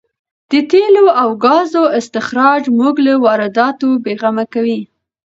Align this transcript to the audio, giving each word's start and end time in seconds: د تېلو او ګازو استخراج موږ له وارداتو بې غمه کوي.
د 0.51 0.53
تېلو 0.71 1.05
او 1.21 1.29
ګازو 1.45 1.83
استخراج 1.99 2.63
موږ 2.79 2.95
له 3.07 3.13
وارداتو 3.25 3.89
بې 4.03 4.13
غمه 4.21 4.45
کوي. 4.53 4.81